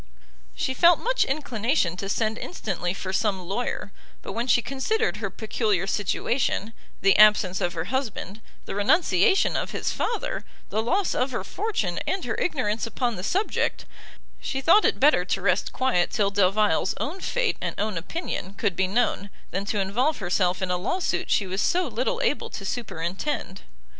She 0.55 0.73
felt 0.73 0.97
much 0.99 1.25
inclination 1.25 1.95
to 1.97 2.09
send 2.09 2.39
instantly 2.39 2.91
for 2.91 3.13
some 3.13 3.39
lawyer; 3.41 3.91
but 4.23 4.31
when 4.31 4.47
she 4.47 4.63
considered 4.63 5.17
her 5.17 5.29
peculiar 5.29 5.85
situation, 5.85 6.73
the 7.01 7.15
absence 7.19 7.61
of 7.61 7.73
her 7.73 7.83
husband, 7.83 8.41
the 8.65 8.73
renunciation 8.73 9.55
of 9.55 9.69
his 9.73 9.91
father, 9.91 10.43
the 10.71 10.81
loss 10.81 11.13
of 11.13 11.29
her 11.29 11.43
fortune, 11.43 11.99
and 12.07 12.25
her 12.25 12.33
ignorance 12.39 12.87
upon 12.87 13.15
the 13.15 13.21
subject, 13.23 13.85
she 14.39 14.59
thought 14.59 14.85
it 14.85 14.99
better 14.99 15.23
to 15.25 15.39
rest 15.39 15.71
quiet 15.71 16.09
till 16.09 16.31
Delvile's 16.31 16.95
own 16.99 17.19
fate, 17.21 17.57
and 17.61 17.75
own 17.79 17.95
opinion 17.95 18.55
could 18.55 18.75
be 18.75 18.87
known, 18.87 19.29
than 19.51 19.65
to 19.65 19.79
involve 19.79 20.17
herself 20.17 20.63
in 20.63 20.71
a 20.71 20.77
lawsuit 20.77 21.29
she 21.29 21.45
was 21.45 21.61
so 21.61 21.87
little 21.87 22.19
able 22.23 22.49
to 22.49 22.65
superintend. 22.65 23.61